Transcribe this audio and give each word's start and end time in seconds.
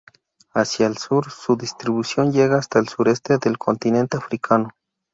Hacia 0.55 0.87
el 0.87 0.97
sur 0.97 1.29
su 1.29 1.55
distribución 1.55 2.31
llega 2.33 2.57
hasta 2.57 2.79
el 2.79 2.87
sureste 2.89 3.37
del 3.37 3.59
continente 3.59 4.17
africano. 4.17 4.71